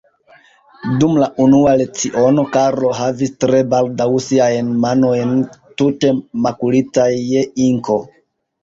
Dum 1.01 1.19
la 1.23 1.27
unua 1.43 1.73
leciono, 1.81 2.45
Karlo 2.57 2.95
havis 3.01 3.35
tre 3.45 3.61
baldaŭ 3.75 4.09
siajn 4.31 4.75
manojn 4.87 5.37
tute 5.83 6.15
makulitaj 6.49 7.11
je 7.31 7.49
inko. 7.71 8.03